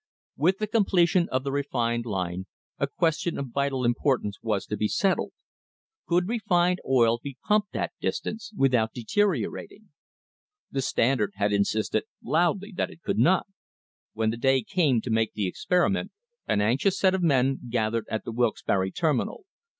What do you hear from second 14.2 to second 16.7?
the day came to make the experiment an